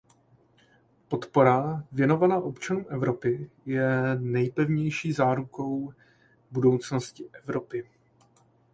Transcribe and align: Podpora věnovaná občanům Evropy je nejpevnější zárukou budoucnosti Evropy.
Podpora 1.07 1.83
věnovaná 1.91 2.37
občanům 2.37 2.85
Evropy 2.89 3.49
je 3.65 4.19
nejpevnější 4.19 5.13
zárukou 5.13 5.93
budoucnosti 6.51 7.29
Evropy. 7.33 7.89